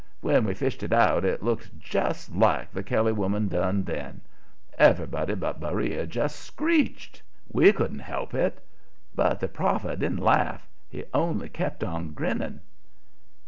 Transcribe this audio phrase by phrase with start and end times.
[0.21, 4.21] When we fished it out it looked just like the Kelly woman done then.
[4.79, 7.21] Everybody but Beriah just screeched
[7.53, 8.65] we couldn't help it.
[9.13, 12.61] But the prophet didn't laugh; he only kept on grinning.